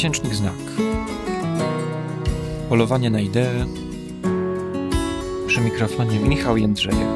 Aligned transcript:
Miesięcznik 0.00 0.34
Znak. 0.34 0.56
Polowanie 2.68 3.10
na 3.10 3.20
ideę. 3.20 3.66
Przy 5.46 5.60
mikrofonie 5.60 6.18
Michał 6.20 6.56
Jędrzejek. 6.56 7.08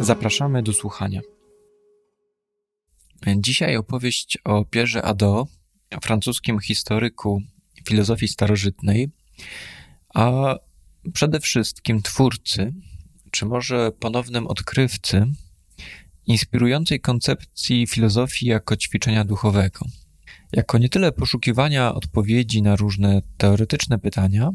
Zapraszamy 0.00 0.62
do 0.62 0.72
słuchania. 0.72 1.20
Dzisiaj 3.36 3.76
opowieść 3.76 4.38
o 4.44 4.64
Pierze 4.64 5.02
Ado, 5.02 5.46
francuskim 6.02 6.58
historyku 6.58 7.42
filozofii 7.88 8.28
starożytnej, 8.28 9.10
a 10.14 10.54
przede 11.12 11.40
wszystkim 11.40 12.02
twórcy, 12.02 12.72
czy 13.30 13.46
może 13.46 13.92
ponownym 13.92 14.46
odkrywcy 14.46 15.26
inspirującej 16.26 17.00
koncepcji 17.00 17.86
filozofii 17.86 18.46
jako 18.46 18.76
ćwiczenia 18.76 19.24
duchowego. 19.24 19.86
Jako 20.52 20.78
nie 20.78 20.88
tyle 20.88 21.12
poszukiwania 21.12 21.94
odpowiedzi 21.94 22.62
na 22.62 22.76
różne 22.76 23.22
teoretyczne 23.36 23.98
pytania, 23.98 24.50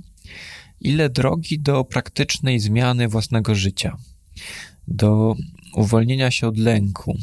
ile 0.80 1.10
drogi 1.10 1.60
do 1.60 1.84
praktycznej 1.84 2.60
zmiany 2.60 3.08
własnego 3.08 3.56
życia, 3.56 3.98
do 4.88 5.36
uwolnienia 5.76 6.32
się 6.32 6.48
od 6.48 6.58
lęku, 6.58 7.18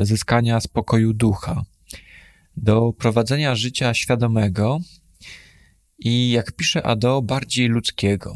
zyskania 0.00 0.60
spokoju 0.60 1.12
ducha, 1.12 1.64
do 2.56 2.92
prowadzenia 2.92 3.54
życia 3.54 3.94
świadomego 3.94 4.80
i, 5.98 6.30
jak 6.30 6.52
pisze 6.52 6.82
Ado, 6.86 7.22
bardziej 7.22 7.68
ludzkiego. 7.68 8.34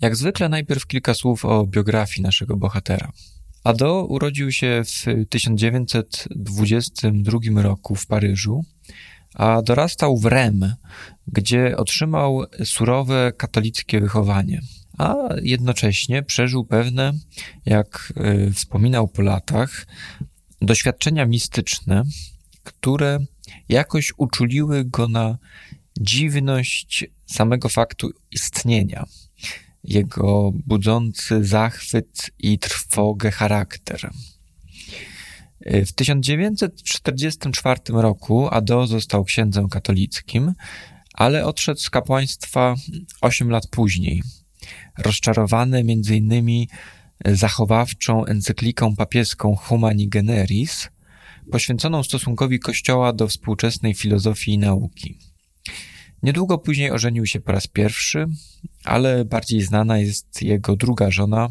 Jak 0.00 0.16
zwykle, 0.16 0.48
najpierw 0.48 0.86
kilka 0.86 1.14
słów 1.14 1.44
o 1.44 1.66
biografii 1.66 2.22
naszego 2.22 2.56
bohatera. 2.56 3.12
Ado 3.64 4.04
urodził 4.04 4.52
się 4.52 4.82
w 4.84 5.04
1922 5.28 7.62
roku 7.62 7.94
w 7.94 8.06
Paryżu, 8.06 8.64
a 9.34 9.62
dorastał 9.62 10.16
w 10.16 10.24
Rennes, 10.24 10.74
gdzie 11.26 11.76
otrzymał 11.76 12.44
surowe 12.64 13.32
katolickie 13.36 14.00
wychowanie, 14.00 14.60
a 14.98 15.14
jednocześnie 15.42 16.22
przeżył 16.22 16.64
pewne, 16.64 17.12
jak 17.66 18.12
y, 18.48 18.52
wspominał 18.52 19.08
po 19.08 19.22
latach, 19.22 19.86
doświadczenia 20.62 21.26
mistyczne, 21.26 22.02
które 22.62 23.18
jakoś 23.68 24.12
uczuliły 24.16 24.84
go 24.84 25.08
na 25.08 25.38
dziwność 26.00 27.04
samego 27.26 27.68
faktu 27.68 28.10
istnienia 28.30 29.06
jego 29.84 30.52
budzący 30.66 31.44
zachwyt 31.44 32.30
i 32.38 32.58
trwogę 32.58 33.30
charakter. 33.30 34.10
W 35.66 35.92
1944 35.92 37.80
roku 37.88 38.48
Ado 38.50 38.86
został 38.86 39.24
księdzem 39.24 39.68
katolickim, 39.68 40.52
ale 41.14 41.46
odszedł 41.46 41.80
z 41.80 41.90
kapłaństwa 41.90 42.74
8 43.20 43.50
lat 43.50 43.66
później. 43.66 44.22
Rozczarowany 44.98 45.78
m.in. 45.78 46.66
zachowawczą 47.26 48.24
encykliką 48.24 48.96
papieską 48.96 49.56
Humani 49.56 50.08
Generis, 50.08 50.88
poświęconą 51.52 52.02
stosunkowi 52.02 52.58
Kościoła 52.60 53.12
do 53.12 53.28
współczesnej 53.28 53.94
filozofii 53.94 54.52
i 54.52 54.58
nauki. 54.58 55.18
Niedługo 56.24 56.58
później 56.58 56.90
ożenił 56.90 57.26
się 57.26 57.40
po 57.40 57.52
raz 57.52 57.66
pierwszy, 57.66 58.26
ale 58.84 59.24
bardziej 59.24 59.62
znana 59.62 59.98
jest 59.98 60.42
jego 60.42 60.76
druga 60.76 61.10
żona, 61.10 61.48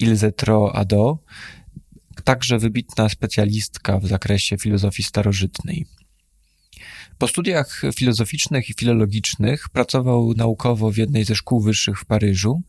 Ilse 0.00 0.32
Tro 0.32 0.76
Ado, 0.76 1.18
także 2.24 2.58
wybitna 2.58 3.08
specjalistka 3.08 3.98
w 3.98 4.06
zakresie 4.06 4.58
filozofii 4.58 5.02
starożytnej. 5.02 5.86
Po 7.18 7.28
studiach 7.28 7.82
filozoficznych 7.94 8.70
i 8.70 8.74
filologicznych 8.74 9.68
pracował 9.68 10.34
naukowo 10.36 10.90
w 10.90 10.96
jednej 10.96 11.24
ze 11.24 11.34
szkół 11.34 11.60
wyższych 11.60 11.98
w 11.98 12.04
Paryżu, 12.04 12.62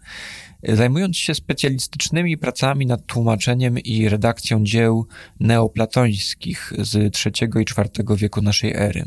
zajmując 0.63 1.17
się 1.17 1.35
specjalistycznymi 1.35 2.38
pracami 2.38 2.85
nad 2.85 3.06
tłumaczeniem 3.06 3.79
i 3.79 4.09
redakcją 4.09 4.63
dzieł 4.63 5.07
neoplatońskich 5.40 6.73
z 6.79 6.96
III 6.96 7.51
i 7.56 7.62
IV 7.62 8.16
wieku 8.17 8.41
naszej 8.41 8.73
ery. 8.73 9.06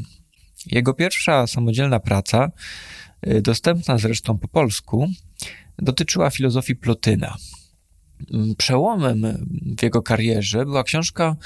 Jego 0.66 0.94
pierwsza 0.94 1.46
samodzielna 1.46 2.00
praca, 2.00 2.50
y, 3.26 3.42
dostępna 3.42 3.98
zresztą 3.98 4.38
po 4.38 4.48
polsku, 4.48 5.08
dotyczyła 5.78 6.30
filozofii 6.30 6.76
Plotyna. 6.76 7.36
Mm, 8.32 8.54
przełomem 8.54 9.46
w 9.78 9.82
jego 9.82 10.02
karierze 10.02 10.64
była 10.64 10.84
książka 10.84 11.36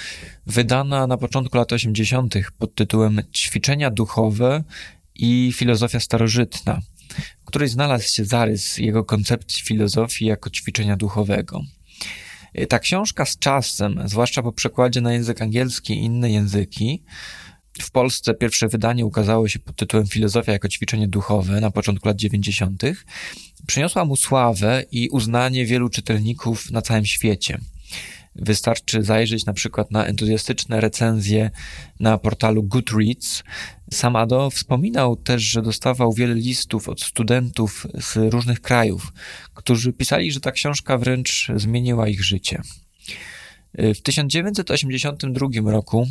wydana 0.46 1.06
na 1.06 1.16
początku 1.16 1.56
lat 1.56 1.72
80. 1.72 2.34
pod 2.58 2.74
tytułem 2.74 3.20
Ćwiczenia 3.34 3.90
duchowe 3.90 4.64
i 5.14 5.52
filozofia 5.56 6.00
starożytna, 6.00 6.80
w 7.42 7.44
której 7.44 7.68
znalazł 7.68 8.08
się 8.08 8.24
zarys 8.24 8.78
jego 8.78 9.04
koncepcji 9.04 9.62
filozofii 9.62 10.26
jako 10.26 10.50
ćwiczenia 10.50 10.96
duchowego. 10.96 11.62
Y, 12.58 12.66
ta 12.66 12.78
książka 12.78 13.24
z 13.24 13.38
czasem, 13.38 14.02
zwłaszcza 14.04 14.42
po 14.42 14.52
przekładzie 14.52 15.00
na 15.00 15.12
język 15.12 15.42
angielski 15.42 15.92
i 15.92 16.04
inne 16.04 16.30
języki, 16.30 17.02
w 17.82 17.90
Polsce 17.90 18.34
pierwsze 18.34 18.68
wydanie 18.68 19.06
ukazało 19.06 19.48
się 19.48 19.58
pod 19.58 19.76
tytułem 19.76 20.06
Filozofia 20.06 20.52
jako 20.52 20.68
ćwiczenie 20.68 21.08
duchowe 21.08 21.60
na 21.60 21.70
początku 21.70 22.08
lat 22.08 22.16
90. 22.16 22.82
Przyniosła 23.66 24.04
mu 24.04 24.16
sławę 24.16 24.84
i 24.92 25.08
uznanie 25.08 25.66
wielu 25.66 25.88
czytelników 25.88 26.70
na 26.70 26.82
całym 26.82 27.06
świecie. 27.06 27.58
Wystarczy 28.34 29.02
zajrzeć 29.02 29.46
na 29.46 29.52
przykład 29.52 29.90
na 29.90 30.06
entuzjastyczne 30.06 30.80
recenzje 30.80 31.50
na 32.00 32.18
portalu 32.18 32.62
Goodreads. 32.62 33.42
Sam 33.92 34.16
Ado 34.16 34.50
wspominał 34.50 35.16
też, 35.16 35.42
że 35.42 35.62
dostawał 35.62 36.12
wiele 36.12 36.34
listów 36.34 36.88
od 36.88 37.00
studentów 37.00 37.86
z 38.00 38.16
różnych 38.32 38.60
krajów, 38.60 39.12
którzy 39.54 39.92
pisali, 39.92 40.32
że 40.32 40.40
ta 40.40 40.52
książka 40.52 40.98
wręcz 40.98 41.48
zmieniła 41.56 42.08
ich 42.08 42.24
życie. 42.24 42.62
W 43.74 44.00
1982 44.00 45.70
roku 45.70 46.06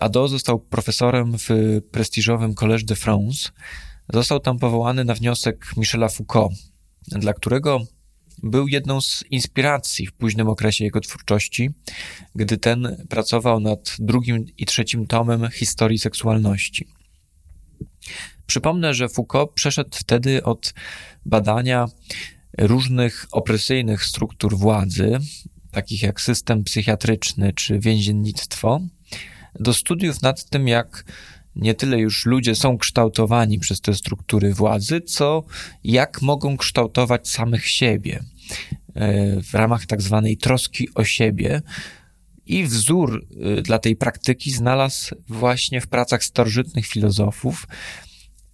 Ado 0.00 0.28
został 0.28 0.58
profesorem 0.58 1.38
w 1.38 1.48
prestiżowym 1.90 2.54
Collège 2.54 2.84
de 2.84 2.96
France. 2.96 3.50
Został 4.12 4.40
tam 4.40 4.58
powołany 4.58 5.04
na 5.04 5.14
wniosek 5.14 5.66
Michela 5.76 6.08
Foucault, 6.08 6.54
dla 7.06 7.32
którego 7.32 7.80
był 8.42 8.68
jedną 8.68 9.00
z 9.00 9.24
inspiracji 9.30 10.06
w 10.06 10.12
późnym 10.12 10.48
okresie 10.48 10.84
jego 10.84 11.00
twórczości, 11.00 11.70
gdy 12.34 12.58
ten 12.58 13.06
pracował 13.08 13.60
nad 13.60 13.96
drugim 13.98 14.44
i 14.58 14.66
trzecim 14.66 15.06
tomem 15.06 15.50
historii 15.50 15.98
seksualności. 15.98 16.88
Przypomnę, 18.46 18.94
że 18.94 19.08
Foucault 19.08 19.52
przeszedł 19.54 19.90
wtedy 19.92 20.44
od 20.44 20.74
badania 21.26 21.86
różnych 22.58 23.26
opresyjnych 23.32 24.04
struktur 24.04 24.56
władzy, 24.56 25.18
takich 25.70 26.02
jak 26.02 26.20
system 26.20 26.64
psychiatryczny 26.64 27.52
czy 27.52 27.78
więziennictwo, 27.78 28.80
do 29.60 29.74
studiów 29.74 30.22
nad 30.22 30.44
tym, 30.44 30.68
jak 30.68 31.04
nie 31.56 31.74
tyle 31.74 31.98
już 31.98 32.26
ludzie 32.26 32.54
są 32.54 32.78
kształtowani 32.78 33.58
przez 33.58 33.80
te 33.80 33.94
struktury 33.94 34.54
władzy, 34.54 35.00
co 35.00 35.44
jak 35.84 36.22
mogą 36.22 36.56
kształtować 36.56 37.28
samych 37.28 37.68
siebie 37.68 38.24
e, 38.94 39.42
w 39.42 39.54
ramach 39.54 39.86
tak 39.86 40.02
zwanej 40.02 40.36
troski 40.36 40.88
o 40.94 41.04
siebie. 41.04 41.62
I 42.46 42.64
wzór 42.64 43.26
e, 43.58 43.62
dla 43.62 43.78
tej 43.78 43.96
praktyki 43.96 44.50
znalazł 44.50 45.14
właśnie 45.28 45.80
w 45.80 45.86
pracach 45.86 46.24
starożytnych 46.24 46.86
filozofów 46.86 47.66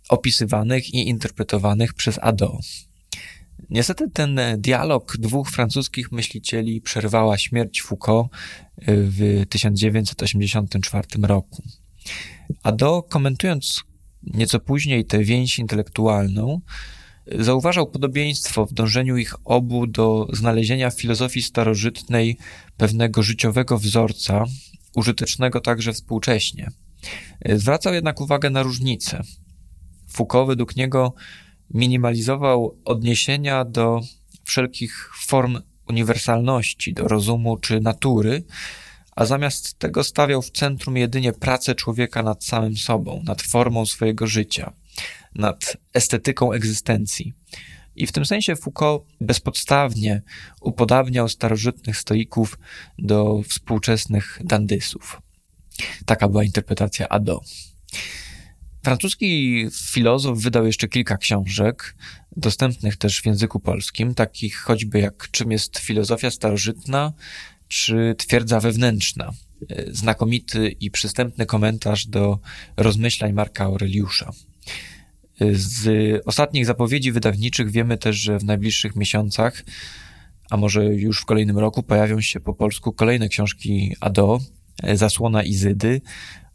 opisywanych 0.09 0.95
i 0.95 1.09
interpretowanych 1.09 1.95
przez 1.95 2.19
Ado. 2.23 2.59
Niestety 3.71 4.11
ten 4.11 4.41
dialog 4.59 5.17
dwóch 5.17 5.51
francuskich 5.51 6.13
myślicieli 6.13 6.81
przerwała 6.81 7.39
śmierć 7.39 7.83
Foucault 7.83 8.27
y, 8.27 8.31
w 8.87 9.47
1984 9.49 11.07
roku. 11.23 11.63
A 12.63 12.73
do 12.73 13.03
komentując 13.03 13.85
nieco 14.23 14.61
później 14.61 15.05
tę 15.05 15.25
więź 15.25 15.59
intelektualną, 15.59 16.61
zauważał 17.39 17.91
podobieństwo 17.91 18.67
w 18.67 18.73
dążeniu 18.73 19.17
ich 19.17 19.35
obu 19.45 19.87
do 19.87 20.27
znalezienia 20.33 20.91
w 20.91 21.01
filozofii 21.01 21.43
starożytnej 21.43 22.37
pewnego 22.77 23.23
życiowego 23.23 23.79
wzorca, 23.79 24.45
użytecznego 24.97 25.61
także 25.61 25.93
współcześnie. 25.93 26.71
Zwracał 27.55 27.95
jednak 27.95 28.21
uwagę 28.21 28.51
na 28.51 28.63
różnice. 28.63 29.23
Foucault 30.09 30.49
według 30.49 30.77
niego 30.77 31.15
minimalizował 31.71 32.79
odniesienia 32.85 33.65
do 33.65 34.01
wszelkich 34.45 35.11
form 35.17 35.59
uniwersalności, 35.89 36.95
do 36.95 37.09
rozumu 37.09 37.57
czy 37.57 37.81
natury, 37.81 38.45
a 39.17 39.27
zamiast 39.27 39.79
tego 39.79 40.05
stawiał 40.05 40.43
w 40.43 40.51
centrum 40.51 40.97
jedynie 40.97 41.33
pracę 41.33 41.75
człowieka 41.75 42.23
nad 42.23 42.45
samym 42.45 42.77
sobą, 42.77 43.23
nad 43.27 43.43
formą 43.43 43.87
swojego 43.87 44.27
życia, 44.27 44.73
nad 45.35 45.77
estetyką 45.95 46.53
egzystencji. 46.53 47.35
I 47.97 48.07
w 48.07 48.13
tym 48.13 48.27
sensie 48.27 48.57
Foucault 48.57 49.05
bezpodstawnie 49.21 50.23
upodabniał 50.61 51.29
starożytnych 51.29 51.97
stoików 51.97 52.59
do 52.99 53.43
współczesnych 53.49 54.39
dandysów. 54.45 55.23
Taka 56.07 56.29
była 56.29 56.45
interpretacja 56.45 57.09
Ado. 57.09 57.41
Francuski 58.83 59.67
filozof 59.73 60.39
wydał 60.39 60.67
jeszcze 60.67 60.89
kilka 60.89 61.17
książek, 61.17 61.97
dostępnych 62.37 62.97
też 62.97 63.21
w 63.21 63.27
języku 63.27 63.61
polskim, 63.61 64.15
takich 64.15 64.57
choćby 64.57 65.01
jak 65.01 65.31
Czym 65.31 65.53
jest 65.53 65.79
filozofia 65.79 66.31
starożytna, 66.31 67.13
czy 67.69 68.15
Twierdza 68.19 68.61
wewnętrzna. 68.61 69.31
Znakomity 69.89 70.69
i 70.81 70.91
przystępny 70.91 71.47
komentarz 71.47 72.07
do 72.07 72.39
rozmyślań 72.77 73.33
Marka 73.33 73.65
Aureliusza. 73.65 74.31
Z 75.53 76.23
ostatnich 76.27 76.67
zapowiedzi 76.67 77.13
wydawniczych 77.13 77.71
wiemy 77.71 77.99
też, 77.99 78.17
że 78.17 78.39
w 78.39 78.45
najbliższych 78.45 78.97
miesiącach, 78.97 79.65
a 80.51 80.57
może 80.57 80.85
już 80.85 81.21
w 81.21 81.25
kolejnym 81.25 81.59
roku, 81.59 81.83
pojawią 81.83 82.21
się 82.21 82.41
po 82.41 82.55
polsku 82.55 82.93
kolejne 82.93 83.29
książki 83.29 83.97
Ado, 84.01 84.41
Zasłona 84.95 85.43
Izydy 85.43 86.01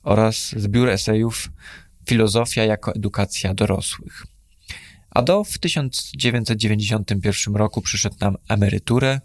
oraz 0.04 0.56
zbiór 0.58 0.90
esejów 0.90 1.50
Filozofia 2.08 2.64
jako 2.64 2.96
edukacja 2.96 3.54
dorosłych. 3.54 4.26
Ado 5.10 5.44
w 5.44 5.58
1991 5.58 7.56
roku 7.56 7.82
przyszedł 7.82 8.16
na 8.20 8.34
emeryturę, 8.50 9.22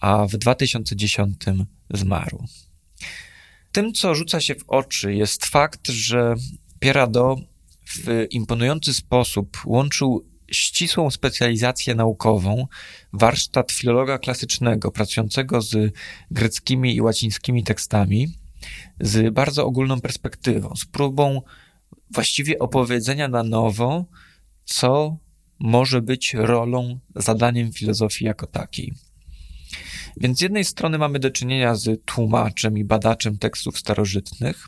a 0.00 0.26
w 0.26 0.36
2010 0.36 1.36
zmarł. 1.90 2.44
Tym, 3.72 3.92
co 3.92 4.14
rzuca 4.14 4.40
się 4.40 4.54
w 4.54 4.64
oczy, 4.66 5.14
jest 5.14 5.46
fakt, 5.46 5.88
że 5.88 6.34
Pierre 6.80 7.02
Ado 7.02 7.36
w 7.86 8.26
imponujący 8.30 8.94
sposób 8.94 9.58
łączył 9.64 10.26
ścisłą 10.52 11.10
specjalizację 11.10 11.94
naukową, 11.94 12.66
warsztat 13.12 13.72
filologa 13.72 14.18
klasycznego 14.18 14.90
pracującego 14.90 15.60
z 15.60 15.94
greckimi 16.30 16.96
i 16.96 17.00
łacińskimi 17.00 17.64
tekstami, 17.64 18.28
z 19.00 19.34
bardzo 19.34 19.66
ogólną 19.66 20.00
perspektywą, 20.00 20.76
z 20.76 20.84
próbą 20.84 21.42
właściwie 22.10 22.58
opowiedzenia 22.58 23.28
na 23.28 23.42
nowo, 23.42 24.04
co 24.64 25.16
może 25.58 26.02
być 26.02 26.34
rolą, 26.34 26.98
zadaniem 27.16 27.72
filozofii 27.72 28.24
jako 28.24 28.46
takiej. 28.46 28.92
Więc 30.16 30.38
z 30.38 30.40
jednej 30.40 30.64
strony 30.64 30.98
mamy 30.98 31.18
do 31.18 31.30
czynienia 31.30 31.74
z 31.74 32.04
tłumaczem 32.04 32.78
i 32.78 32.84
badaczem 32.84 33.38
tekstów 33.38 33.78
starożytnych, 33.78 34.66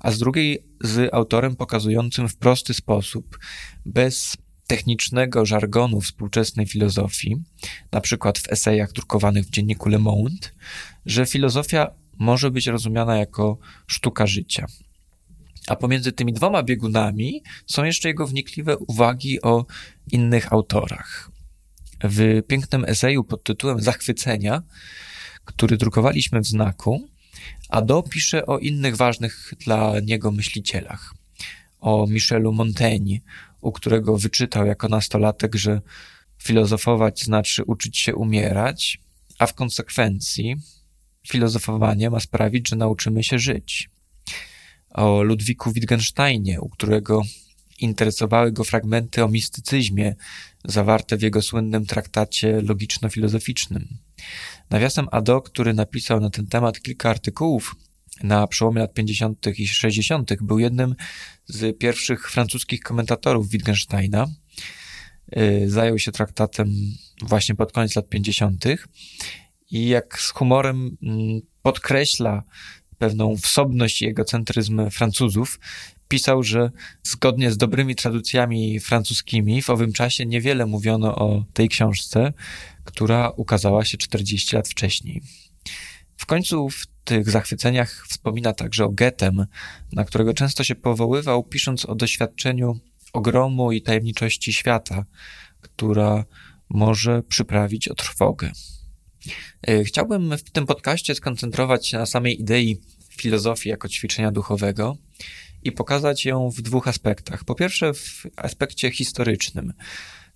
a 0.00 0.10
z 0.10 0.18
drugiej 0.18 0.64
z 0.80 1.14
autorem 1.14 1.56
pokazującym 1.56 2.28
w 2.28 2.36
prosty 2.36 2.74
sposób, 2.74 3.38
bez 3.86 4.36
technicznego 4.66 5.46
żargonu 5.46 6.00
współczesnej 6.00 6.66
filozofii, 6.66 7.36
na 7.92 8.00
przykład 8.00 8.38
w 8.38 8.52
esejach 8.52 8.92
drukowanych 8.92 9.46
w 9.46 9.50
dzienniku 9.50 9.88
Le 9.88 9.98
Monde, 9.98 10.48
że 11.06 11.26
filozofia 11.26 11.90
może 12.18 12.50
być 12.50 12.66
rozumiana 12.66 13.16
jako 13.16 13.58
sztuka 13.86 14.26
życia. 14.26 14.66
A 15.66 15.76
pomiędzy 15.76 16.12
tymi 16.12 16.32
dwoma 16.32 16.62
biegunami 16.62 17.42
są 17.66 17.84
jeszcze 17.84 18.08
jego 18.08 18.26
wnikliwe 18.26 18.78
uwagi 18.78 19.42
o 19.42 19.66
innych 20.12 20.52
autorach. 20.52 21.30
W 22.04 22.42
pięknym 22.46 22.84
eseju 22.84 23.24
pod 23.24 23.44
tytułem 23.44 23.80
Zachwycenia, 23.80 24.62
który 25.44 25.76
drukowaliśmy 25.76 26.40
w 26.40 26.46
znaku, 26.46 27.08
Ado 27.68 28.02
pisze 28.02 28.46
o 28.46 28.58
innych 28.58 28.96
ważnych 28.96 29.54
dla 29.64 30.00
niego 30.00 30.30
myślicielach. 30.30 31.14
O 31.80 32.06
Michelu 32.06 32.52
Montaigne, 32.52 33.18
u 33.60 33.72
którego 33.72 34.18
wyczytał 34.18 34.66
jako 34.66 34.88
nastolatek, 34.88 35.54
że 35.54 35.80
filozofować 36.38 37.22
znaczy 37.22 37.64
uczyć 37.64 37.98
się 37.98 38.14
umierać, 38.14 39.00
a 39.38 39.46
w 39.46 39.54
konsekwencji 39.54 40.56
filozofowanie 41.28 42.10
ma 42.10 42.20
sprawić, 42.20 42.68
że 42.68 42.76
nauczymy 42.76 43.24
się 43.24 43.38
żyć. 43.38 43.90
O 44.94 45.22
Ludwiku 45.22 45.72
Wittgensteinie, 45.72 46.60
u 46.60 46.68
którego 46.68 47.22
interesowały 47.78 48.52
go 48.52 48.64
fragmenty 48.64 49.24
o 49.24 49.28
mistycyzmie 49.28 50.14
zawarte 50.64 51.16
w 51.16 51.22
jego 51.22 51.42
słynnym 51.42 51.86
traktacie 51.86 52.60
logiczno-filozoficznym. 52.60 53.84
Nawiasem 54.70 55.06
Ado, 55.10 55.40
który 55.40 55.74
napisał 55.74 56.20
na 56.20 56.30
ten 56.30 56.46
temat 56.46 56.80
kilka 56.80 57.10
artykułów 57.10 57.76
na 58.22 58.46
przełomie 58.46 58.80
lat 58.80 58.94
50. 58.94 59.46
i 59.58 59.68
60., 59.68 60.42
był 60.42 60.58
jednym 60.58 60.94
z 61.46 61.78
pierwszych 61.78 62.30
francuskich 62.30 62.80
komentatorów 62.80 63.48
Wittgensteina. 63.48 64.26
Y, 65.36 65.70
zajął 65.70 65.98
się 65.98 66.12
traktatem 66.12 66.74
właśnie 67.22 67.54
pod 67.54 67.72
koniec 67.72 67.96
lat 67.96 68.08
50. 68.08 68.64
i 69.70 69.88
jak 69.88 70.20
z 70.20 70.30
humorem 70.30 70.96
mm, 71.02 71.40
podkreśla 71.62 72.42
pewną 73.02 73.36
wsobność 73.36 74.02
i 74.02 74.06
egocentryzm 74.06 74.90
Francuzów, 74.90 75.60
pisał, 76.08 76.42
że 76.42 76.70
zgodnie 77.02 77.50
z 77.50 77.56
dobrymi 77.56 77.94
tradycjami 77.94 78.80
francuskimi 78.80 79.62
w 79.62 79.70
owym 79.70 79.92
czasie 79.92 80.26
niewiele 80.26 80.66
mówiono 80.66 81.16
o 81.16 81.44
tej 81.52 81.68
książce, 81.68 82.32
która 82.84 83.30
ukazała 83.30 83.84
się 83.84 83.98
40 83.98 84.56
lat 84.56 84.68
wcześniej. 84.68 85.22
W 86.16 86.26
końcu 86.26 86.68
w 86.68 86.86
tych 87.04 87.30
zachwyceniach 87.30 88.06
wspomina 88.08 88.52
także 88.52 88.84
o 88.84 88.88
Getem, 88.88 89.46
na 89.92 90.04
którego 90.04 90.34
często 90.34 90.64
się 90.64 90.74
powoływał, 90.74 91.44
pisząc 91.44 91.84
o 91.84 91.94
doświadczeniu 91.94 92.80
ogromu 93.12 93.72
i 93.72 93.82
tajemniczości 93.82 94.52
świata, 94.52 95.04
która 95.60 96.24
może 96.68 97.22
przyprawić 97.22 97.88
o 97.88 97.94
trwogę. 97.94 98.52
E, 99.68 99.84
chciałbym 99.84 100.38
w 100.38 100.50
tym 100.50 100.66
podcaście 100.66 101.14
skoncentrować 101.14 101.88
się 101.88 101.98
na 101.98 102.06
samej 102.06 102.40
idei 102.40 102.80
filozofii 103.08 103.68
jako 103.68 103.88
ćwiczenia 103.88 104.32
duchowego 104.32 104.96
i 105.62 105.72
pokazać 105.72 106.24
ją 106.24 106.50
w 106.50 106.62
dwóch 106.62 106.88
aspektach. 106.88 107.44
Po 107.44 107.54
pierwsze, 107.54 107.94
w 107.94 108.26
aspekcie 108.36 108.90
historycznym, 108.90 109.72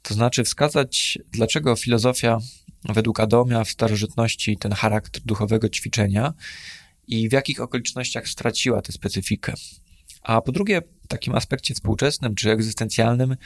to 0.03 0.15
znaczy 0.15 0.45
wskazać, 0.45 1.19
dlaczego 1.33 1.77
filozofia 1.77 2.39
według 2.85 3.21
Adomia 3.21 3.65
w 3.65 3.71
starożytności 3.71 4.57
ten 4.57 4.73
charakter 4.73 5.23
duchowego 5.23 5.69
ćwiczenia 5.69 6.35
i 7.07 7.29
w 7.29 7.33
jakich 7.33 7.61
okolicznościach 7.61 8.29
straciła 8.29 8.83
tę 8.83 8.93
specyfikę. 8.93 9.55
A 10.23 10.41
po 10.41 10.53
drugie, 10.53 10.83
w 11.05 11.09
takim 11.09 11.35
aspekcie 11.35 11.75
współczesnym 11.75 12.35
czy 12.35 12.51
egzystencjalnym, 12.51 13.37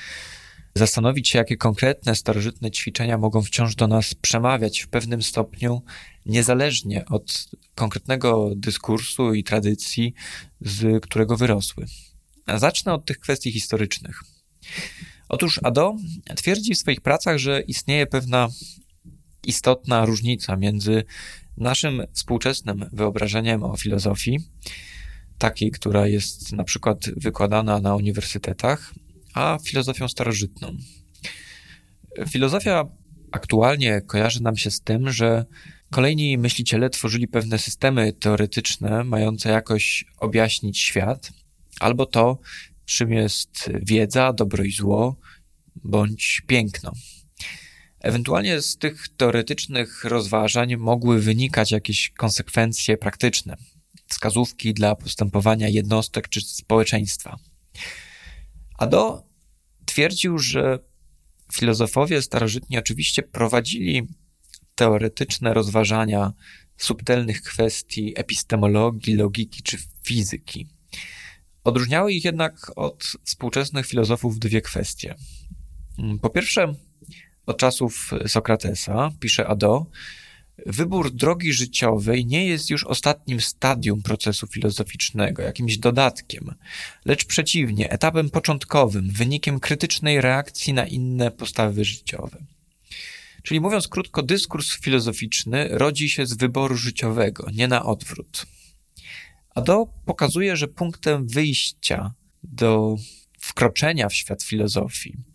zastanowić 0.75 1.29
się, 1.29 1.39
jakie 1.39 1.57
konkretne 1.57 2.15
starożytne 2.15 2.71
ćwiczenia 2.71 3.19
mogą 3.19 3.43
wciąż 3.43 3.75
do 3.75 3.87
nas 3.87 4.15
przemawiać 4.15 4.81
w 4.81 4.89
pewnym 4.89 5.23
stopniu, 5.23 5.83
niezależnie 6.27 7.05
od 7.05 7.49
konkretnego 7.75 8.51
dyskursu 8.57 9.35
i 9.35 9.45
tradycji, 9.45 10.15
z 10.61 11.03
którego 11.03 11.37
wyrosły. 11.37 11.87
Zacznę 12.57 12.93
od 12.95 13.05
tych 13.05 13.19
kwestii 13.19 13.53
historycznych. 13.53 14.21
Otóż 15.29 15.61
Ado 15.63 15.97
twierdzi 16.37 16.75
w 16.75 16.79
swoich 16.79 17.01
pracach, 17.01 17.39
że 17.39 17.61
istnieje 17.61 18.07
pewna 18.07 18.49
istotna 19.47 20.05
różnica 20.05 20.57
między 20.57 21.05
naszym 21.57 22.03
współczesnym 22.13 22.85
wyobrażeniem 22.93 23.63
o 23.63 23.77
filozofii, 23.77 24.39
takiej, 25.39 25.71
która 25.71 26.07
jest 26.07 26.53
na 26.53 26.65
przykład 26.65 26.99
wykładana 27.17 27.81
na 27.81 27.95
uniwersytetach, 27.95 28.95
a 29.35 29.59
filozofią 29.65 30.09
starożytną. 30.09 30.77
Filozofia 32.29 32.85
aktualnie 33.33 34.01
kojarzy 34.01 34.43
nam 34.43 34.57
się 34.57 34.71
z 34.71 34.81
tym, 34.81 35.13
że 35.13 35.45
kolejni 35.91 36.39
myśliciele 36.39 36.91
tworzyli 36.91 37.29
pewne 37.29 37.59
systemy 37.59 38.13
teoretyczne, 38.13 39.05
mające 39.05 39.51
jakoś 39.51 40.05
objaśnić 40.19 40.79
świat, 40.79 41.33
albo 41.81 42.07
to, 42.07 42.39
czym 42.85 43.13
jest 43.13 43.71
wiedza, 43.83 44.33
dobro 44.33 44.65
i 44.65 44.73
zło, 44.73 45.17
bądź 45.85 46.43
piękno. 46.47 46.93
Ewentualnie 48.01 48.63
z 48.63 48.77
tych 48.77 49.09
teoretycznych 49.09 50.05
rozważań 50.05 50.77
mogły 50.77 51.21
wynikać 51.21 51.71
jakieś 51.71 52.11
konsekwencje 52.11 52.97
praktyczne, 52.97 53.57
wskazówki 54.07 54.75
dla 54.75 54.95
postępowania 54.95 55.69
jednostek 55.69 56.29
czy 56.29 56.41
społeczeństwa. 56.41 57.37
Ado 58.81 59.23
twierdził, 59.85 60.39
że 60.39 60.79
filozofowie 61.53 62.23
starożytni 62.23 62.79
oczywiście 62.79 63.23
prowadzili 63.23 64.09
teoretyczne 64.75 65.55
rozważania 65.55 66.33
subtelnych 66.77 67.43
kwestii 67.43 68.13
epistemologii, 68.17 69.15
logiki 69.15 69.63
czy 69.63 69.79
fizyki. 70.03 70.69
Odróżniały 71.65 72.13
ich 72.13 72.25
jednak 72.25 72.73
od 72.77 73.13
współczesnych 73.25 73.87
filozofów 73.87 74.39
dwie 74.39 74.61
kwestie. 74.61 75.15
Po 76.23 76.31
pierwsze, 76.31 76.75
od 77.47 77.59
czasów 77.59 78.11
Sokratesa, 78.27 79.11
pisze 79.21 79.47
Ado, 79.47 79.87
Wybór 80.67 81.11
drogi 81.11 81.53
życiowej 81.53 82.27
nie 82.27 82.47
jest 82.47 82.71
już 82.71 82.85
ostatnim 82.85 83.41
stadium 83.41 84.03
procesu 84.03 84.47
filozoficznego, 84.47 85.43
jakimś 85.43 85.79
dodatkiem, 85.79 86.55
lecz 87.05 87.25
przeciwnie, 87.25 87.91
etapem 87.91 88.31
początkowym, 88.31 89.11
wynikiem 89.11 89.61
krytycznej 89.61 90.21
reakcji 90.21 90.73
na 90.73 90.87
inne 90.87 91.31
postawy 91.31 91.85
życiowe. 91.85 92.45
Czyli 93.43 93.61
mówiąc 93.61 93.89
krótko, 93.89 94.23
dyskurs 94.23 94.81
filozoficzny 94.81 95.69
rodzi 95.71 96.09
się 96.09 96.27
z 96.27 96.35
wyboru 96.35 96.77
życiowego, 96.77 97.51
nie 97.55 97.69
na 97.69 97.85
odwrót. 97.85 98.47
A 99.55 99.63
to 99.63 99.87
pokazuje, 100.05 100.57
że 100.57 100.69
punktem 100.69 101.27
wyjścia 101.27 102.15
do 102.43 102.97
wkroczenia 103.39 104.09
w 104.09 104.15
świat 104.15 104.43
filozofii 104.43 105.30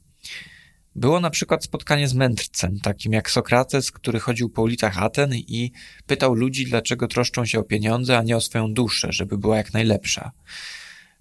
było 0.95 1.19
na 1.19 1.29
przykład 1.29 1.63
spotkanie 1.63 2.07
z 2.07 2.13
mędrcem, 2.13 2.79
takim 2.79 3.13
jak 3.13 3.31
Sokrates, 3.31 3.91
który 3.91 4.19
chodził 4.19 4.49
po 4.49 4.61
ulicach 4.61 4.97
Aten 4.97 5.35
i 5.35 5.71
pytał 6.05 6.33
ludzi, 6.33 6.65
dlaczego 6.65 7.07
troszczą 7.07 7.45
się 7.45 7.59
o 7.59 7.63
pieniądze, 7.63 8.17
a 8.17 8.23
nie 8.23 8.37
o 8.37 8.41
swoją 8.41 8.73
duszę, 8.73 9.07
żeby 9.11 9.37
była 9.37 9.57
jak 9.57 9.73
najlepsza. 9.73 10.31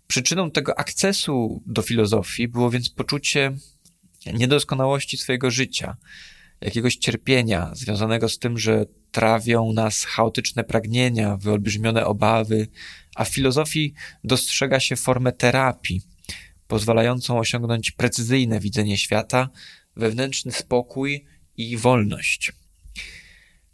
Przyczyną 0.06 0.50
tego 0.50 0.78
akcesu 0.78 1.62
do 1.66 1.82
filozofii 1.82 2.48
było 2.48 2.70
więc 2.70 2.90
poczucie 2.90 3.52
niedoskonałości 4.34 5.16
swojego 5.16 5.50
życia, 5.50 5.96
jakiegoś 6.60 6.96
cierpienia 6.96 7.70
związanego 7.74 8.28
z 8.28 8.38
tym, 8.38 8.58
że 8.58 8.86
trawią 9.10 9.72
nas 9.72 10.04
chaotyczne 10.04 10.64
pragnienia, 10.64 11.36
wyolbrzymione 11.36 12.06
obawy, 12.06 12.68
a 13.16 13.24
w 13.24 13.28
filozofii 13.28 13.94
dostrzega 14.24 14.80
się 14.80 14.96
formę 14.96 15.32
terapii, 15.32 16.02
pozwalającą 16.66 17.38
osiągnąć 17.38 17.90
precyzyjne 17.90 18.60
widzenie 18.60 18.98
świata, 18.98 19.50
wewnętrzny 19.96 20.52
spokój 20.52 21.24
i 21.56 21.76
wolność. 21.76 22.52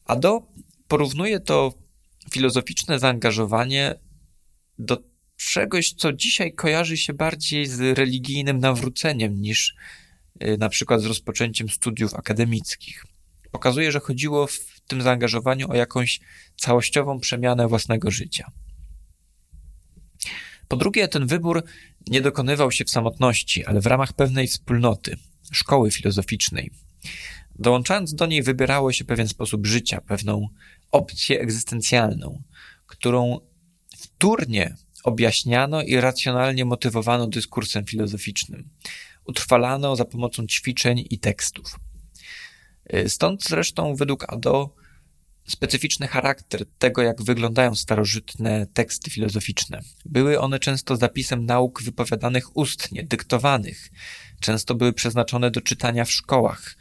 A 0.05 0.17
do 0.17 0.43
porównuje 0.89 1.41
to 1.41 1.75
filozoficzne 2.31 2.99
zaangażowanie 2.99 3.95
do 4.79 5.03
czegoś, 5.37 5.93
co 5.93 6.13
dzisiaj 6.13 6.53
kojarzy 6.53 6.97
się 6.97 7.13
bardziej 7.13 7.67
z 7.67 7.99
religijnym 7.99 8.59
nawróceniem 8.59 9.41
niż 9.41 9.75
y, 10.43 10.57
na 10.59 10.69
przykład 10.69 11.01
z 11.01 11.05
rozpoczęciem 11.05 11.69
studiów 11.69 12.15
akademickich. 12.15 13.05
Pokazuje, 13.51 13.93
że 13.93 14.01
chodziło 14.01 14.47
w 14.47 14.81
tym 14.87 15.03
zaangażowaniu 15.03 15.71
o 15.71 15.75
jakąś 15.75 16.21
całościową 16.57 17.21
przemianę 17.21 17.69
własnego 17.69 18.11
życia. 18.11 18.51
Po 20.71 20.77
drugie, 20.77 21.09
ten 21.09 21.27
wybór 21.27 21.63
nie 22.07 22.21
dokonywał 22.21 22.73
się 22.73 22.85
w 22.85 22.91
samotności, 22.91 23.65
ale 23.65 23.81
w 23.81 23.87
ramach 23.87 24.13
pewnej 24.13 24.47
wspólnoty, 24.47 25.17
szkoły 25.53 25.91
filozoficznej. 25.91 26.71
Dołączając 27.59 28.15
do 28.15 28.27
niej, 28.27 28.43
wybierało 28.43 28.93
się 28.93 29.05
pewien 29.05 29.29
sposób 29.29 29.67
życia, 29.67 30.01
pewną 30.01 30.49
opcję 30.91 31.41
egzystencjalną, 31.41 32.43
którą 32.87 33.39
wtórnie 33.97 34.77
objaśniano 35.05 35.83
i 35.83 35.97
racjonalnie 35.97 36.65
motywowano 36.65 37.27
dyskursem 37.27 37.85
filozoficznym. 37.85 38.69
Utrwalano 39.25 39.97
za 39.97 40.05
pomocą 40.05 40.47
ćwiczeń 40.47 41.05
i 41.11 41.19
tekstów. 41.19 41.81
Stąd 43.09 43.45
zresztą 43.45 43.95
według 43.95 44.33
Ado 44.33 44.75
specyficzny 45.51 46.09
charakter 46.09 46.65
tego, 46.79 47.03
jak 47.03 47.23
wyglądają 47.23 47.75
starożytne 47.75 48.67
teksty 48.75 49.11
filozoficzne. 49.11 49.81
Były 50.05 50.41
one 50.41 50.59
często 50.59 50.97
zapisem 50.97 51.47
nauk 51.47 51.83
wypowiadanych 51.83 52.57
ustnie, 52.57 53.05
dyktowanych. 53.05 53.91
Często 54.41 54.75
były 54.75 54.93
przeznaczone 54.93 55.51
do 55.51 55.61
czytania 55.61 56.05
w 56.05 56.13
szkołach. 56.13 56.77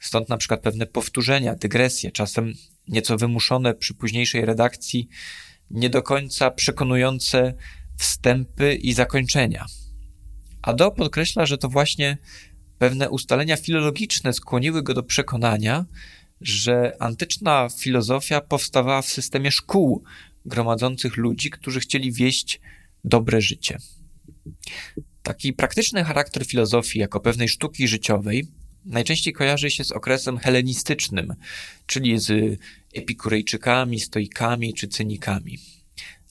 Stąd 0.00 0.28
na 0.28 0.36
przykład 0.36 0.60
pewne 0.60 0.86
powtórzenia, 0.86 1.54
dygresje, 1.54 2.10
czasem 2.10 2.54
nieco 2.88 3.16
wymuszone 3.16 3.74
przy 3.74 3.94
późniejszej 3.94 4.44
redakcji, 4.44 5.08
nie 5.70 5.90
do 5.90 6.02
końca 6.02 6.50
przekonujące 6.50 7.54
wstępy 7.98 8.74
i 8.74 8.92
zakończenia. 8.92 9.66
Ado 10.62 10.90
podkreśla, 10.90 11.46
że 11.46 11.58
to 11.58 11.68
właśnie 11.68 12.18
pewne 12.78 13.10
ustalenia 13.10 13.56
filologiczne 13.56 14.32
skłoniły 14.32 14.82
go 14.82 14.94
do 14.94 15.02
przekonania, 15.02 15.84
że 16.42 16.96
antyczna 16.98 17.68
filozofia 17.78 18.40
powstawała 18.40 19.02
w 19.02 19.08
systemie 19.08 19.50
szkół 19.50 20.04
gromadzących 20.44 21.16
ludzi, 21.16 21.50
którzy 21.50 21.80
chcieli 21.80 22.12
wieść 22.12 22.60
dobre 23.04 23.40
życie. 23.40 23.78
Taki 25.22 25.52
praktyczny 25.52 26.04
charakter 26.04 26.46
filozofii 26.46 26.98
jako 26.98 27.20
pewnej 27.20 27.48
sztuki 27.48 27.88
życiowej 27.88 28.46
najczęściej 28.84 29.32
kojarzy 29.32 29.70
się 29.70 29.84
z 29.84 29.92
okresem 29.92 30.38
helenistycznym, 30.38 31.34
czyli 31.86 32.18
z 32.18 32.58
epikurejczykami, 32.94 34.00
stoikami 34.00 34.74
czy 34.74 34.88
cynikami. 34.88 35.58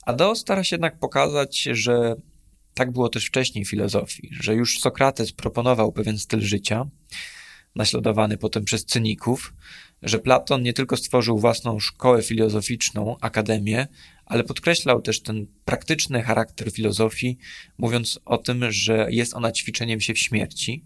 Ado 0.05 0.35
stara 0.35 0.63
się 0.63 0.75
jednak 0.75 0.99
pokazać, 0.99 1.61
że 1.61 2.15
tak 2.73 2.91
było 2.91 3.09
też 3.09 3.25
wcześniej 3.25 3.65
w 3.65 3.69
filozofii, 3.69 4.29
że 4.31 4.55
już 4.55 4.79
Sokrates 4.79 5.31
proponował 5.31 5.91
pewien 5.91 6.19
styl 6.19 6.41
życia, 6.41 6.85
naśladowany 7.75 8.37
potem 8.37 8.63
przez 8.63 8.85
cyników, 8.85 9.53
że 10.01 10.19
Platon 10.19 10.61
nie 10.63 10.73
tylko 10.73 10.97
stworzył 10.97 11.39
własną 11.39 11.79
szkołę 11.79 12.23
filozoficzną, 12.23 13.15
akademię, 13.21 13.87
ale 14.25 14.43
podkreślał 14.43 15.01
też 15.01 15.21
ten 15.21 15.47
praktyczny 15.65 16.23
charakter 16.23 16.71
filozofii, 16.71 17.37
mówiąc 17.77 18.19
o 18.25 18.37
tym, 18.37 18.71
że 18.71 19.07
jest 19.09 19.33
ona 19.33 19.51
ćwiczeniem 19.51 20.01
się 20.01 20.13
w 20.13 20.19
śmierci 20.19 20.85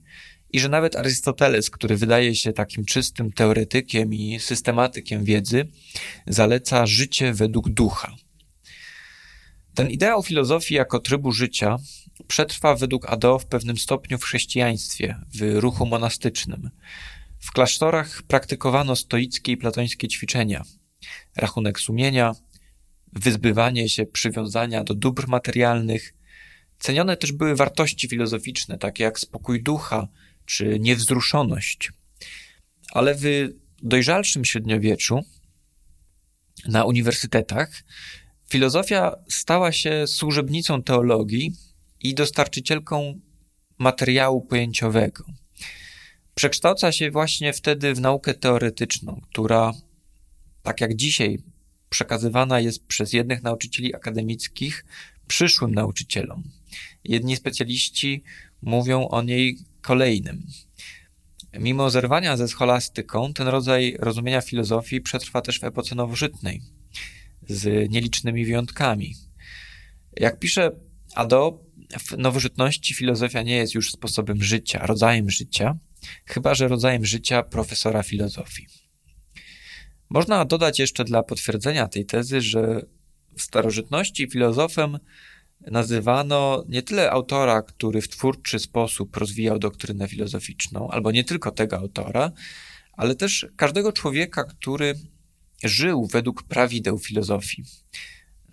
i 0.52 0.60
że 0.60 0.70
nawet 0.70 0.96
Arystoteles, 0.96 1.70
który 1.70 1.98
wydaje 1.98 2.36
się 2.36 2.54
takim 2.54 2.86
czystym 2.86 3.32
teoretykiem 3.32 4.14
i 4.14 4.40
systematykiem 4.40 5.24
wiedzy, 5.24 5.68
zaleca 6.28 6.86
życie 6.86 7.34
według 7.34 7.70
ducha. 7.70 8.16
Ten 9.76 9.90
ideał 9.90 10.24
filozofii 10.24 10.76
jako 10.76 11.00
trybu 11.00 11.32
życia 11.32 11.78
przetrwa 12.28 12.76
według 12.76 13.10
Ado 13.10 13.40
w 13.40 13.46
pewnym 13.46 13.78
stopniu 13.78 14.18
w 14.18 14.24
chrześcijaństwie, 14.24 15.16
w 15.34 15.60
ruchu 15.60 15.86
monastycznym. 15.86 16.70
W 17.40 17.52
klasztorach 17.52 18.24
praktykowano 18.24 18.96
stoickie 18.96 19.52
i 19.52 19.58
platońskie 19.58 20.08
ćwiczenia, 20.08 20.64
rachunek 21.36 21.80
sumienia, 21.80 22.36
wyzbywanie 23.14 23.90
się 23.90 24.06
przywiązania 24.06 24.84
do 24.84 24.94
dóbr 24.94 25.28
materialnych. 25.28 26.14
Cenione 26.80 27.18
też 27.18 27.32
były 27.32 27.56
wartości 27.56 28.08
filozoficzne, 28.08 28.78
takie 28.78 29.04
jak 29.04 29.20
spokój 29.20 29.64
ducha 29.64 30.08
czy 30.46 30.80
niewzruszoność. 30.80 31.92
Ale 32.92 33.16
w 33.16 33.50
dojrzalszym 33.84 34.46
średniowieczu 34.46 35.24
na 36.68 36.86
uniwersytetach 36.86 37.84
filozofia 38.50 39.16
stała 39.30 39.72
się 39.72 40.08
służebnicą 40.08 40.84
teologii 40.84 41.54
i 42.10 42.16
dostarczycielką 42.16 43.20
materiału 43.78 44.42
pojęciowego 44.42 45.26
przekształca 46.36 46.92
się 46.92 47.12
właśnie 47.12 47.54
wtedy 47.54 47.94
w 47.94 48.00
naukę 48.00 48.34
teoretyczną, 48.34 49.22
która, 49.30 49.74
tak 50.64 50.82
jak 50.82 50.96
dzisiaj, 50.96 51.40
przekazywana 51.90 52.60
jest 52.60 52.86
przez 52.88 53.14
jednych 53.14 53.44
nauczycieli 53.44 53.96
akademickich 53.96 54.86
przyszłym 55.28 55.76
nauczycielom. 55.76 56.44
Jedni 57.04 57.36
specjaliści 57.36 58.24
mówią 58.62 59.08
o 59.08 59.22
niej 59.22 59.58
kolejnym. 59.82 60.48
Mimo 61.60 61.90
zerwania 61.90 62.38
ze 62.38 62.48
scholastyką, 62.48 63.34
ten 63.34 63.48
rodzaj 63.48 63.96
rozumienia 64.00 64.42
filozofii 64.42 65.02
przetrwa 65.02 65.42
też 65.42 65.60
w 65.60 65.64
epoce 65.64 65.96
nowożytnej, 65.96 66.62
z 67.48 67.92
nielicznymi 67.92 68.46
wyjątkami. 68.46 69.16
Jak 70.20 70.40
pisze 70.40 70.72
Ado, 71.16 71.64
w 72.00 72.18
nowożytności 72.18 72.94
filozofia 72.94 73.42
nie 73.42 73.56
jest 73.56 73.76
już 73.76 73.92
sposobem 73.92 74.44
życia, 74.44 74.86
rodzajem 74.86 75.30
życia, 75.30 75.78
chyba 76.26 76.56
że 76.56 76.68
rodzajem 76.68 77.06
życia 77.06 77.44
profesora 77.44 78.04
filozofii. 78.04 78.68
Można 80.10 80.46
dodać 80.46 80.80
jeszcze 80.80 81.04
dla 81.04 81.24
potwierdzenia 81.24 81.88
tej 81.88 82.06
tezy, 82.06 82.42
że 82.42 82.86
w 83.38 83.42
starożytności 83.42 84.28
filozofem 84.32 84.98
nazywano 85.62 86.64
nie 86.70 86.82
tyle 86.82 87.12
autora, 87.12 87.62
który 87.62 88.02
w 88.02 88.10
twórczy 88.10 88.60
sposób 88.60 89.18
rozwijał 89.18 89.60
doktrynę 89.60 90.08
filozoficzną, 90.08 90.90
albo 90.92 91.12
nie 91.12 91.24
tylko 91.24 91.52
tego 91.52 91.78
autora, 91.78 92.32
ale 92.94 93.16
też 93.16 93.48
każdego 93.56 93.92
człowieka, 93.92 94.44
który 94.44 94.96
żył 95.64 96.08
według 96.08 96.44
prawideł 96.44 97.00
filozofii. 97.00 97.64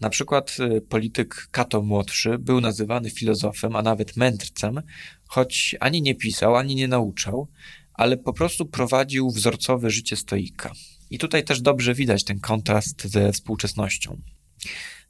Na 0.02 0.10
przykład 0.10 0.56
y, 0.60 0.80
polityk 0.80 1.48
Kato 1.50 1.82
Młodszy 1.82 2.38
był 2.38 2.60
nazywany 2.60 3.10
filozofem, 3.10 3.76
a 3.76 3.82
nawet 3.82 4.16
mędrcem, 4.16 4.82
choć 5.26 5.76
ani 5.80 6.02
nie 6.02 6.14
pisał, 6.14 6.56
ani 6.56 6.74
nie 6.74 6.88
nauczał, 6.88 7.48
ale 7.94 8.16
po 8.16 8.32
prostu 8.32 8.66
prowadził 8.66 9.30
wzorcowe 9.30 9.90
życie 9.90 10.16
stoika. 10.16 10.72
I 11.10 11.18
tutaj 11.18 11.44
też 11.44 11.60
dobrze 11.60 11.94
widać 11.94 12.24
ten 12.24 12.40
kontrast 12.40 13.06
ze 13.06 13.32
współczesnością. 13.32 14.20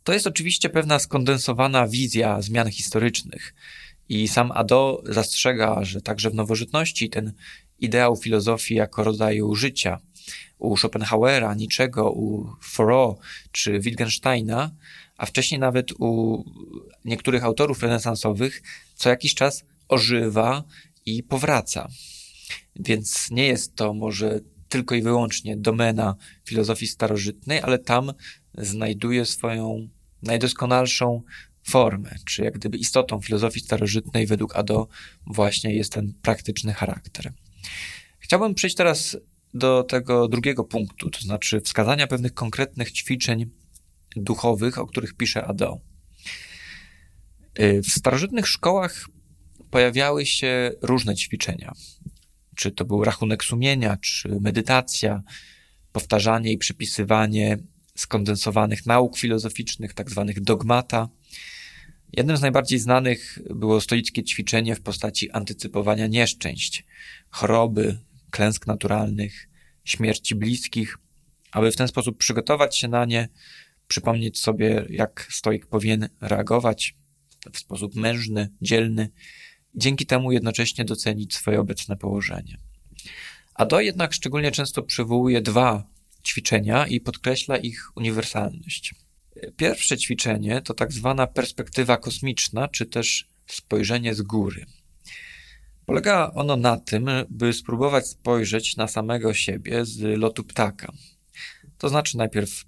To 0.05 0.13
jest 0.13 0.27
oczywiście 0.27 0.69
pewna 0.69 0.99
skondensowana 0.99 1.89
wizja 1.89 2.43
zmian 2.43 2.71
historycznych. 2.71 3.55
I 4.09 4.29
sam 4.29 4.53
Ado 4.53 5.03
zastrzega, 5.05 5.85
że 5.85 6.01
także 6.01 6.31
w 6.31 6.35
nowożytności 6.35 7.11
ten 7.11 7.33
ideał 7.79 8.17
filozofii 8.17 8.75
jako 8.75 9.05
rodzaju 9.05 9.55
życia 9.55 9.99
u 10.63 10.77
Schopenhauera, 10.77 11.55
Niczego, 11.55 12.11
u 12.13 12.47
Thoreau 12.77 13.19
czy 13.53 13.81
Wittgensteina, 13.81 14.71
a 15.17 15.27
wcześniej 15.27 15.61
nawet 15.61 15.93
u 15.93 16.45
niektórych 17.05 17.45
autorów 17.45 17.83
renesansowych, 17.83 18.63
co 18.95 19.09
jakiś 19.09 19.35
czas 19.35 19.65
ożywa 19.89 20.65
i 21.07 21.23
powraca. 21.23 21.89
Więc 22.77 23.31
nie 23.31 23.47
jest 23.47 23.77
to 23.77 23.95
może 23.95 24.41
tylko 24.69 24.95
i 24.95 25.03
wyłącznie 25.03 25.57
domena 25.57 26.17
filozofii 26.45 26.87
starożytnej, 26.87 27.61
ale 27.61 27.79
tam 27.79 28.13
znajduje 28.59 29.27
swoją 29.27 29.89
najdoskonalszą 30.23 31.23
formę, 31.63 32.11
czy 32.25 32.45
jak 32.45 32.55
gdyby 32.55 32.79
istotą 32.79 33.21
filozofii 33.21 33.61
starożytnej 33.61 34.27
według 34.27 34.57
Ado 34.57 34.89
właśnie 35.27 35.75
jest 35.75 35.93
ten 35.93 36.13
praktyczny 36.23 36.73
charakter. 36.73 37.33
Chciałbym 38.19 38.55
przejść 38.55 38.77
teraz 38.77 39.17
do 39.55 39.83
tego 39.83 40.29
drugiego 40.29 40.65
punktu, 40.65 41.11
to 41.11 41.21
znaczy 41.21 41.61
wskazania 41.61 42.07
pewnych 42.07 42.35
konkretnych 42.35 42.93
ćwiczeń 42.93 43.51
duchowych, 44.17 44.79
o 44.79 44.87
których 44.87 45.15
pisze 45.15 45.45
Ado. 45.45 45.81
W 47.59 47.91
starożytnych 47.91 48.49
szkołach 48.49 49.07
pojawiały 49.71 50.27
się 50.27 50.71
różne 50.83 51.17
ćwiczenia. 51.17 51.73
Czy 52.57 52.71
to 52.71 52.85
był 52.85 53.05
rachunek 53.05 53.45
sumienia, 53.45 53.97
czy 53.97 54.41
medytacja, 54.41 55.23
powtarzanie 55.93 56.53
i 56.53 56.59
przypisywanie 56.59 57.59
skondensowanych 57.95 58.87
nauk 58.87 59.19
filozoficznych, 59.19 59.95
tak 59.95 60.11
zwanych 60.11 60.41
dogmata. 60.41 61.09
Jednym 62.13 62.37
z 62.37 62.41
najbardziej 62.41 62.79
znanych 62.79 63.39
było 63.51 63.81
stoickie 63.81 64.25
ćwiczenie 64.25 64.77
w 64.77 64.81
postaci 64.81 65.31
antycypowania 65.31 66.07
nieszczęść, 66.07 66.85
choroby, 67.31 67.99
klęsk 68.33 68.67
naturalnych, 68.67 69.49
śmierci 69.85 70.35
bliskich, 70.35 70.99
aby 71.53 71.73
w 71.73 71.77
ten 71.77 71.89
sposób 71.89 72.19
przygotować 72.19 72.79
się 72.79 72.89
na 72.89 73.05
nie, 73.05 73.29
przypomnieć 73.89 74.41
sobie, 74.41 74.87
jak 74.91 75.27
stoik 75.31 75.67
powinien 75.67 76.09
reagować 76.21 76.95
w 77.53 77.59
sposób 77.59 77.95
mężny, 77.95 78.49
dzielny, 78.63 79.11
dzięki 79.75 80.07
temu 80.07 80.33
jednocześnie 80.33 80.85
docenić 80.85 81.35
swoje 81.35 81.61
obecne 81.61 81.97
położenie. 81.97 82.59
A 83.55 83.67
do 83.67 83.81
jednak 83.81 84.13
szczególnie 84.13 84.51
często 84.51 84.83
przywołuje 84.83 85.41
dwa 85.41 85.85
ćwiczenia 86.25 86.87
i 86.87 87.01
podkreśla 87.01 87.57
ich 87.57 87.97
uniwersalność. 87.97 88.95
Pierwsze 89.57 89.99
ćwiczenie 89.99 90.61
to 90.61 90.75
tak 90.75 90.93
zwana 90.93 91.27
perspektywa 91.27 91.97
kosmiczna, 91.97 92.69
czy 92.69 92.87
też 92.87 93.29
spojrzenie 93.47 94.15
z 94.15 94.23
góry. 94.23 94.67
Polega 95.87 96.33
ono 96.35 96.57
na 96.57 96.77
tym, 96.77 97.07
by 97.31 97.53
spróbować 97.53 98.07
spojrzeć 98.07 98.77
na 98.77 98.89
samego 98.89 99.35
siebie 99.35 99.85
z 99.85 100.19
lotu 100.19 100.45
ptaka. 100.45 100.93
To 101.79 101.89
znaczy 101.89 102.17
najpierw 102.17 102.65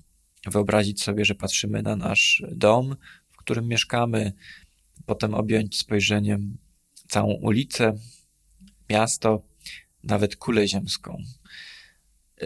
wyobrazić 0.47 1.03
sobie, 1.03 1.25
że 1.25 1.35
patrzymy 1.35 1.83
na 1.83 1.97
nasz 1.97 2.43
dom, 2.53 2.97
w 3.31 3.37
którym 3.37 3.69
mieszkamy, 3.69 4.33
potem 5.07 5.35
objąć 5.35 5.79
spojrzeniem 5.79 6.59
całą 7.09 7.33
ulicę, 7.33 7.99
miasto, 8.91 9.43
nawet 10.03 10.37
kulę 10.37 10.69
ziemską. 10.69 11.23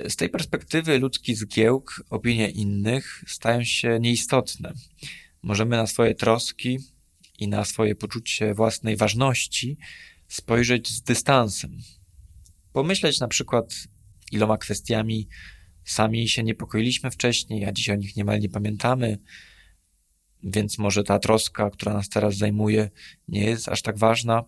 Z 0.08 0.16
tej 0.16 0.28
perspektywy 0.28 0.98
ludzki 0.98 1.34
zgiełk, 1.34 2.04
opinie 2.10 2.50
innych 2.50 3.25
stają 3.26 3.64
się 3.64 3.98
nieistotne. 4.00 4.72
Możemy 5.42 5.76
na 5.76 5.87
swoje 5.87 6.14
troski 6.14 6.78
i 7.38 7.48
na 7.48 7.64
swoje 7.64 7.94
poczucie 7.94 8.54
własnej 8.54 8.96
ważności 8.96 9.78
spojrzeć 10.28 10.88
z 10.88 11.02
dystansem. 11.02 11.78
Pomyśleć 12.73 13.20
na 13.20 13.28
przykład, 13.28 13.75
iloma 14.32 14.58
kwestiami 14.58 15.28
sami 15.85 16.28
się 16.28 16.42
niepokoiliśmy 16.42 17.11
wcześniej, 17.11 17.64
a 17.64 17.73
dziś 17.73 17.90
o 17.90 17.94
nich 17.94 18.16
niemal 18.16 18.40
nie 18.40 18.49
pamiętamy, 18.49 19.18
więc 20.42 20.78
może 20.78 21.04
ta 21.04 21.18
troska, 21.18 21.70
która 21.70 21.92
nas 21.92 22.08
teraz 22.08 22.37
zajmuje, 22.37 22.90
nie 23.28 23.44
jest 23.44 23.68
aż 23.68 23.82
tak 23.82 23.99
ważna, 23.99 24.44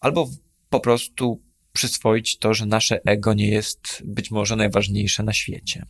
albo 0.00 0.30
po 0.70 0.80
prostu 0.80 1.42
przyswoić 1.72 2.38
to, 2.38 2.54
że 2.54 2.66
nasze 2.66 3.00
ego 3.04 3.34
nie 3.34 3.48
jest 3.48 4.02
być 4.04 4.30
może 4.30 4.56
najważniejsze 4.56 5.22
na 5.22 5.32
świecie. 5.32 5.86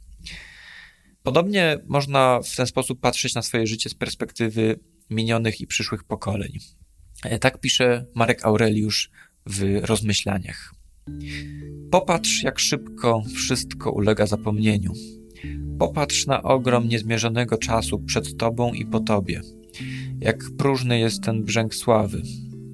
Podobnie 1.22 1.78
można 1.86 2.40
w 2.42 2.56
ten 2.56 2.66
sposób 2.66 3.00
patrzeć 3.00 3.34
na 3.34 3.42
swoje 3.42 3.66
życie 3.66 3.90
z 3.90 3.94
perspektywy 3.94 4.80
minionych 5.10 5.60
i 5.60 5.66
przyszłych 5.66 6.04
pokoleń. 6.04 6.58
E, 7.24 7.38
tak 7.38 7.60
pisze 7.60 8.06
Marek 8.14 8.44
Aureliusz 8.44 9.10
w 9.46 9.80
rozmyślaniach. 9.82 10.74
Popatrz, 11.90 12.42
jak 12.42 12.58
szybko 12.58 13.22
wszystko 13.34 13.92
ulega 13.92 14.26
zapomnieniu. 14.26 14.92
Popatrz 15.78 16.26
na 16.26 16.42
ogrom 16.42 16.88
niezmierzonego 16.88 17.58
czasu 17.58 17.98
przed 17.98 18.36
tobą 18.36 18.72
i 18.72 18.86
po 18.86 19.00
tobie. 19.00 19.40
Jak 20.20 20.44
próżny 20.58 20.98
jest 20.98 21.22
ten 21.22 21.42
brzęk 21.42 21.74
sławy, 21.74 22.22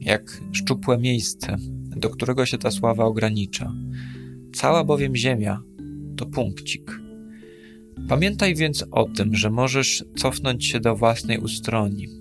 jak 0.00 0.40
szczupłe 0.52 0.98
miejsce, 0.98 1.56
do 1.96 2.11
którego 2.11 2.46
się 2.46 2.58
ta 2.58 2.70
sława 2.70 3.04
ogranicza. 3.04 3.72
Cała 4.54 4.84
bowiem 4.84 5.16
ziemia 5.16 5.62
to 6.16 6.26
punkcik. 6.26 7.00
Pamiętaj 8.08 8.54
więc 8.54 8.84
o 8.90 9.04
tym, 9.04 9.34
że 9.34 9.50
możesz 9.50 10.04
cofnąć 10.16 10.66
się 10.66 10.80
do 10.80 10.96
własnej 10.96 11.38
ustroni, 11.38 12.17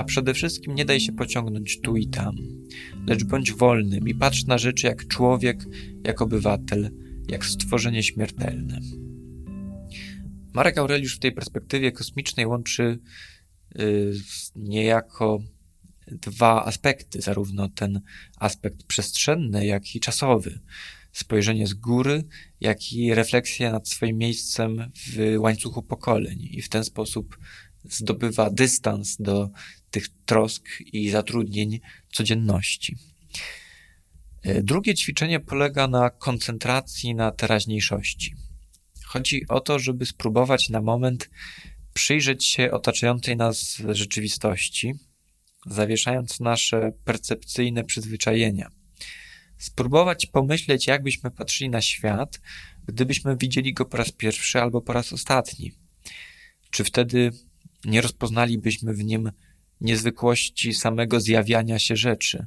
a 0.00 0.04
przede 0.04 0.34
wszystkim 0.34 0.74
nie 0.74 0.84
daj 0.84 1.00
się 1.00 1.12
pociągnąć 1.12 1.80
tu 1.80 1.96
i 1.96 2.08
tam, 2.08 2.36
lecz 3.06 3.24
bądź 3.24 3.52
wolnym 3.52 4.08
i 4.08 4.14
patrz 4.14 4.44
na 4.44 4.58
rzeczy 4.58 4.86
jak 4.86 5.06
człowiek, 5.06 5.64
jak 6.04 6.22
obywatel, 6.22 6.90
jak 7.28 7.46
stworzenie 7.46 8.02
śmiertelne. 8.02 8.80
Marek 10.52 10.78
Aureliusz 10.78 11.16
w 11.16 11.18
tej 11.18 11.32
perspektywie 11.32 11.92
kosmicznej 11.92 12.46
łączy 12.46 12.98
yy, 13.74 14.12
niejako 14.56 15.42
dwa 16.06 16.64
aspekty, 16.64 17.20
zarówno 17.20 17.68
ten 17.68 18.00
aspekt 18.36 18.82
przestrzenny, 18.82 19.66
jak 19.66 19.94
i 19.94 20.00
czasowy. 20.00 20.60
Spojrzenie 21.12 21.66
z 21.66 21.74
góry, 21.74 22.24
jak 22.60 22.92
i 22.92 23.14
refleksja 23.14 23.72
nad 23.72 23.88
swoim 23.88 24.18
miejscem 24.18 24.90
w 24.94 25.36
łańcuchu 25.38 25.82
pokoleń 25.82 26.48
i 26.50 26.62
w 26.62 26.68
ten 26.68 26.84
sposób 26.84 27.38
zdobywa 27.84 28.50
dystans 28.50 29.16
do 29.16 29.50
tych 29.90 30.06
trosk 30.26 30.68
i 30.92 31.10
zatrudnień 31.10 31.80
codzienności. 32.12 32.96
E, 34.42 34.62
drugie 34.62 34.94
ćwiczenie 34.94 35.40
polega 35.40 35.88
na 35.88 36.10
koncentracji 36.10 37.14
na 37.14 37.30
teraźniejszości. 37.30 38.34
Chodzi 39.04 39.48
o 39.48 39.60
to, 39.60 39.78
żeby 39.78 40.06
spróbować 40.06 40.68
na 40.68 40.80
moment 40.80 41.30
przyjrzeć 41.94 42.46
się 42.46 42.70
otaczającej 42.70 43.36
nas 43.36 43.82
rzeczywistości, 43.88 44.94
zawieszając 45.66 46.40
nasze 46.40 46.92
percepcyjne 47.04 47.84
przyzwyczajenia. 47.84 48.70
Spróbować 49.58 50.26
pomyśleć, 50.26 50.86
jakbyśmy 50.86 51.30
patrzyli 51.30 51.70
na 51.70 51.82
świat, 51.82 52.40
gdybyśmy 52.86 53.36
widzieli 53.36 53.74
go 53.74 53.84
po 53.84 53.96
raz 53.96 54.12
pierwszy 54.12 54.60
albo 54.60 54.82
po 54.82 54.92
raz 54.92 55.12
ostatni. 55.12 55.72
Czy 56.70 56.84
wtedy 56.84 57.30
nie 57.84 58.00
rozpoznalibyśmy 58.00 58.94
w 58.94 59.04
nim 59.04 59.30
niezwykłości 59.80 60.74
samego 60.74 61.20
zjawiania 61.20 61.78
się 61.78 61.96
rzeczy, 61.96 62.46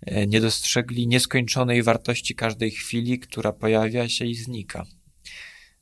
e, 0.00 0.26
nie 0.26 0.40
dostrzegli 0.40 1.06
nieskończonej 1.06 1.82
wartości 1.82 2.34
każdej 2.34 2.70
chwili, 2.70 3.18
która 3.18 3.52
pojawia 3.52 4.08
się 4.08 4.24
i 4.24 4.34
znika. 4.34 4.84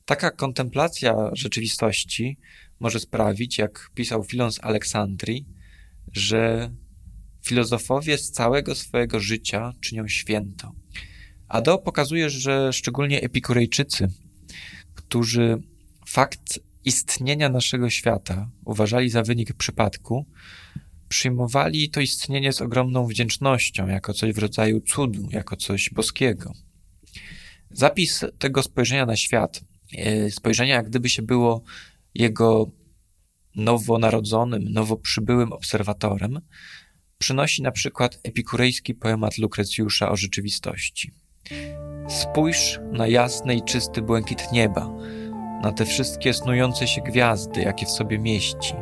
Taka 0.05 0.31
kontemplacja 0.31 1.15
rzeczywistości 1.33 2.37
może 2.79 2.99
sprawić, 2.99 3.57
jak 3.57 3.89
pisał 3.95 4.23
Filon 4.23 4.51
z 4.51 4.63
Aleksandrii, 4.63 5.45
że 6.11 6.71
filozofowie 7.45 8.17
z 8.17 8.31
całego 8.31 8.75
swojego 8.75 9.19
życia 9.19 9.73
czynią 9.81 10.07
święto. 10.07 10.71
Ado 11.47 11.77
pokazuje, 11.77 12.29
że 12.29 12.73
szczególnie 12.73 13.21
epikurejczycy, 13.21 14.07
którzy 14.95 15.57
fakt 16.07 16.59
istnienia 16.85 17.49
naszego 17.49 17.89
świata 17.89 18.49
uważali 18.65 19.09
za 19.09 19.23
wynik 19.23 19.53
przypadku, 19.53 20.25
przyjmowali 21.13 21.89
to 21.89 21.99
istnienie 21.99 22.53
z 22.53 22.61
ogromną 22.61 23.07
wdzięcznością, 23.07 23.87
jako 23.87 24.13
coś 24.13 24.33
w 24.33 24.37
rodzaju 24.37 24.81
cudu, 24.81 25.27
jako 25.31 25.55
coś 25.55 25.89
boskiego. 25.89 26.53
Zapis 27.71 28.25
tego 28.39 28.63
spojrzenia 28.63 29.05
na 29.05 29.15
świat, 29.15 29.61
e, 29.97 30.31
spojrzenia 30.31 30.75
jak 30.75 30.89
gdyby 30.89 31.09
się 31.09 31.21
było 31.21 31.63
jego 32.15 32.71
nowonarodzonym, 33.55 34.63
nowo 34.63 34.97
przybyłym 34.97 35.53
obserwatorem, 35.53 36.39
przynosi 37.17 37.61
na 37.61 37.71
przykład 37.71 38.19
epikurejski 38.23 38.93
poemat 38.93 39.37
Lukrecjusza 39.37 40.11
o 40.11 40.17
rzeczywistości. 40.17 41.11
Spójrz 42.09 42.79
na 42.91 43.07
jasny 43.07 43.55
i 43.55 43.63
czysty 43.63 44.01
błękit 44.01 44.51
nieba, 44.51 44.89
na 45.63 45.71
te 45.71 45.85
wszystkie 45.85 46.33
snujące 46.33 46.87
się 46.87 47.01
gwiazdy, 47.01 47.61
jakie 47.61 47.85
w 47.85 47.91
sobie 47.91 48.19
mieści, 48.19 48.75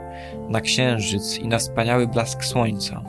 na 0.49 0.61
księżyc 0.61 1.37
i 1.37 1.47
na 1.47 1.57
wspaniały 1.57 2.07
blask 2.07 2.45
słońca. 2.45 3.01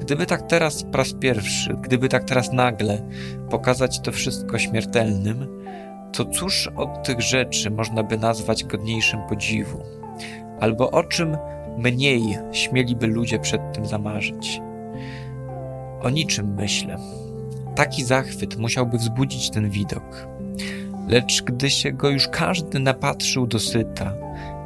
Gdyby 0.00 0.26
tak 0.26 0.42
teraz 0.42 0.82
po 0.82 0.98
raz 0.98 1.12
pierwszy, 1.12 1.74
gdyby 1.74 2.08
tak 2.08 2.24
teraz 2.24 2.52
nagle 2.52 3.02
pokazać 3.50 4.00
to 4.00 4.12
wszystko 4.12 4.58
śmiertelnym, 4.58 5.46
to 6.12 6.24
cóż 6.24 6.70
od 6.76 7.02
tych 7.02 7.20
rzeczy 7.20 7.70
można 7.70 8.02
by 8.02 8.18
nazwać 8.18 8.64
godniejszym 8.64 9.20
podziwu? 9.28 9.82
Albo 10.60 10.90
o 10.90 11.04
czym 11.04 11.36
mniej 11.78 12.38
śmieliby 12.52 13.06
ludzie 13.06 13.38
przed 13.38 13.72
tym 13.72 13.86
zamarzyć? 13.86 14.60
O 16.00 16.10
niczym 16.10 16.54
myślę. 16.54 16.96
Taki 17.74 18.04
zachwyt 18.04 18.56
musiałby 18.56 18.98
wzbudzić 18.98 19.50
ten 19.50 19.70
widok. 19.70 20.28
Lecz 21.08 21.42
gdy 21.42 21.70
się 21.70 21.92
go 21.92 22.10
już 22.10 22.28
każdy 22.28 22.78
napatrzył 22.78 23.46
dosyta, 23.46 24.14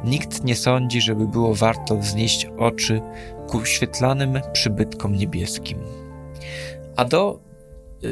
nikt 0.05 0.43
nie 0.43 0.55
sądzi, 0.55 1.01
żeby 1.01 1.27
było 1.27 1.55
warto 1.55 1.97
wznieść 1.97 2.45
oczy 2.57 3.01
ku 3.47 3.65
świetlanym 3.65 4.39
przybytkom 4.53 5.15
niebieskim. 5.15 5.77
A 6.95 7.05
do 7.05 7.43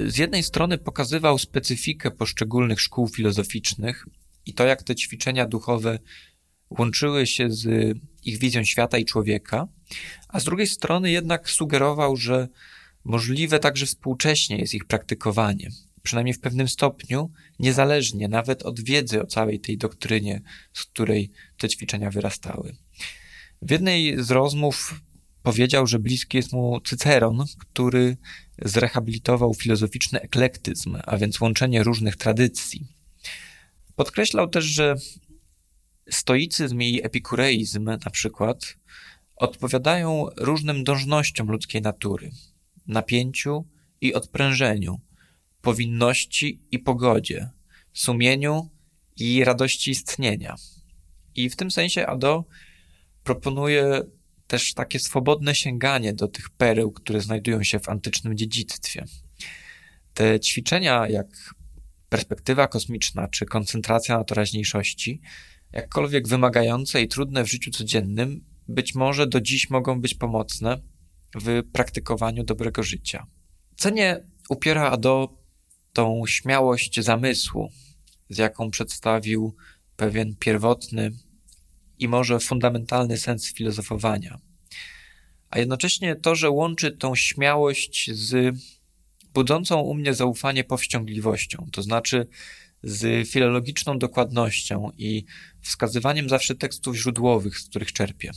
z 0.07 0.17
jednej 0.17 0.43
strony 0.43 0.77
pokazywał 0.77 1.37
specyfikę 1.37 2.11
poszczególnych 2.11 2.81
szkół 2.81 3.07
filozoficznych 3.07 4.05
i 4.45 4.53
to, 4.53 4.65
jak 4.65 4.83
te 4.83 4.95
ćwiczenia 4.95 5.45
duchowe 5.45 5.99
łączyły 6.69 7.27
się 7.27 7.49
z 7.49 7.97
ich 8.23 8.39
wizją 8.39 8.63
świata 8.63 8.97
i 8.97 9.05
człowieka, 9.05 9.67
a 10.27 10.39
z 10.39 10.43
drugiej 10.43 10.67
strony 10.67 11.11
jednak 11.11 11.49
sugerował, 11.49 12.17
że 12.17 12.47
możliwe 13.03 13.59
także 13.59 13.85
współcześnie 13.85 14.57
jest 14.57 14.73
ich 14.73 14.85
praktykowanie, 14.85 15.69
przynajmniej 16.03 16.33
w 16.33 16.39
pewnym 16.39 16.67
stopniu, 16.67 17.31
niezależnie 17.59 18.27
nawet 18.27 18.63
od 18.63 18.79
wiedzy 18.79 19.21
o 19.21 19.25
całej 19.25 19.59
tej 19.59 19.77
doktrynie, 19.77 20.41
z 20.73 20.83
której 20.83 21.31
te 21.57 21.69
ćwiczenia 21.69 22.11
wyrastały. 22.11 22.75
W 23.61 23.71
jednej 23.71 24.23
z 24.23 24.31
rozmów 24.31 25.01
powiedział, 25.43 25.87
że 25.87 25.99
bliski 25.99 26.37
jest 26.37 26.53
mu 26.53 26.81
Cyceron, 26.81 27.45
który 27.59 28.17
zrehabilitował 28.61 29.53
filozoficzny 29.53 30.21
eklektyzm, 30.21 30.97
a 31.03 31.17
więc 31.17 31.41
łączenie 31.41 31.83
różnych 31.83 32.15
tradycji. 32.15 32.87
Podkreślał 33.95 34.49
też, 34.49 34.65
że 34.65 34.95
stoicyzm 36.09 36.81
i 36.81 37.01
epikureizm 37.03 37.83
na 37.83 38.11
przykład 38.11 38.77
odpowiadają 39.35 40.25
różnym 40.37 40.83
dążnościom 40.83 41.51
ludzkiej 41.51 41.81
natury, 41.81 42.31
napięciu 42.87 43.65
i 44.01 44.13
odprężeniu, 44.13 44.99
powinności 45.61 46.61
i 46.71 46.79
pogodzie, 46.79 47.49
sumieniu 47.93 48.69
i 49.17 49.43
radości 49.43 49.91
istnienia. 49.91 50.55
I 51.35 51.49
w 51.49 51.55
tym 51.55 51.71
sensie 51.71 52.07
Ado 52.07 52.45
proponuje 53.23 54.01
też 54.47 54.73
takie 54.73 54.99
swobodne 54.99 55.55
sięganie 55.55 56.13
do 56.13 56.27
tych 56.27 56.49
pereł, 56.49 56.91
które 56.91 57.21
znajdują 57.21 57.63
się 57.63 57.79
w 57.79 57.89
antycznym 57.89 58.37
dziedzictwie. 58.37 59.05
Te 60.13 60.39
ćwiczenia, 60.39 61.07
jak 61.07 61.55
perspektywa 62.09 62.67
kosmiczna 62.67 63.27
czy 63.27 63.45
koncentracja 63.45 64.17
na 64.17 64.23
teraźniejszości, 64.23 65.21
jakkolwiek 65.71 66.27
wymagające 66.27 67.01
i 67.01 67.07
trudne 67.07 67.43
w 67.43 67.51
życiu 67.51 67.71
codziennym, 67.71 68.45
być 68.67 68.95
może 68.95 69.27
do 69.27 69.41
dziś 69.41 69.69
mogą 69.69 70.01
być 70.01 70.13
pomocne 70.13 70.81
w 71.35 71.63
praktykowaniu 71.73 72.43
dobrego 72.43 72.83
życia. 72.83 73.27
Cenie 73.75 74.27
upiera 74.49 74.91
Ado 74.91 75.40
tą 75.93 76.23
śmiałość 76.27 76.99
zamysłu, 76.99 77.71
z 78.29 78.37
jaką 78.37 78.71
przedstawił 78.71 79.55
pewien 79.95 80.35
pierwotny 80.35 81.11
i 81.99 82.07
może 82.07 82.39
fundamentalny 82.39 83.17
sens 83.17 83.53
filozofowania. 83.53 84.39
A 85.49 85.59
jednocześnie 85.59 86.15
to, 86.15 86.35
że 86.35 86.49
łączy 86.49 86.91
tą 86.91 87.15
śmiałość 87.15 88.11
z 88.13 88.55
budzącą 89.33 89.79
u 89.79 89.93
mnie 89.93 90.13
zaufanie 90.13 90.63
powściągliwością, 90.63 91.67
to 91.71 91.81
znaczy 91.81 92.27
z 92.83 93.29
filologiczną 93.29 93.99
dokładnością 93.99 94.91
i 94.97 95.25
wskazywaniem 95.61 96.29
zawsze 96.29 96.55
tekstów 96.55 96.95
źródłowych, 96.95 97.59
z 97.59 97.69
których 97.69 97.93
czerpię. 97.93 98.31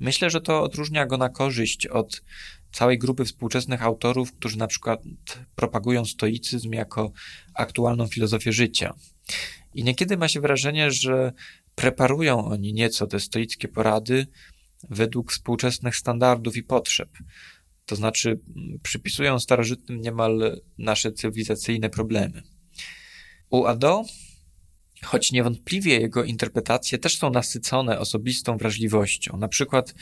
Myślę, 0.00 0.30
że 0.30 0.40
to 0.40 0.62
odróżnia 0.62 1.06
go 1.06 1.16
na 1.16 1.28
korzyść 1.28 1.86
od 1.86 2.22
całej 2.72 2.98
grupy 2.98 3.24
współczesnych 3.24 3.82
autorów, 3.82 4.32
którzy 4.32 4.58
na 4.58 4.66
przykład 4.66 5.02
propagują 5.54 6.04
stoicyzm 6.04 6.72
jako 6.72 7.12
aktualną 7.54 8.06
filozofię 8.06 8.52
życia. 8.52 8.94
I 9.74 9.84
niekiedy 9.84 10.16
ma 10.16 10.28
się 10.28 10.40
wrażenie, 10.40 10.90
że 10.90 11.32
preparują 11.74 12.44
oni 12.44 12.72
nieco 12.72 13.06
te 13.06 13.20
stoickie 13.20 13.68
porady 13.68 14.26
według 14.90 15.32
współczesnych 15.32 15.96
standardów 15.96 16.56
i 16.56 16.62
potrzeb. 16.62 17.08
To 17.86 17.96
znaczy, 17.96 18.40
przypisują 18.82 19.38
starożytnym 19.38 20.00
niemal 20.00 20.60
nasze 20.78 21.12
cywilizacyjne 21.12 21.90
problemy. 21.90 22.42
U 23.50 23.64
Ado, 23.64 24.04
choć 25.04 25.32
niewątpliwie 25.32 26.00
jego 26.00 26.24
interpretacje 26.24 26.98
też 26.98 27.18
są 27.18 27.30
nasycone 27.30 27.98
osobistą 27.98 28.56
wrażliwością, 28.56 29.36
na 29.36 29.48
przykład 29.48 29.94